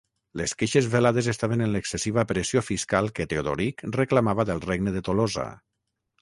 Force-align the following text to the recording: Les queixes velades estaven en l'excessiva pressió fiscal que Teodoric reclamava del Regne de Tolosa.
Les 0.39 0.53
queixes 0.59 0.85
velades 0.93 1.27
estaven 1.33 1.61
en 1.65 1.69
l'excessiva 1.75 2.23
pressió 2.31 2.63
fiscal 2.69 3.11
que 3.19 3.27
Teodoric 3.35 3.85
reclamava 3.99 4.47
del 4.53 4.65
Regne 4.65 4.95
de 4.97 5.05
Tolosa. 5.11 5.47